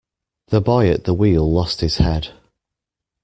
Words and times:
The 0.47 0.61
boy 0.61 0.89
at 0.89 1.03
the 1.03 1.13
wheel 1.13 1.51
lost 1.53 1.81
his 1.81 1.97
head. 1.97 2.29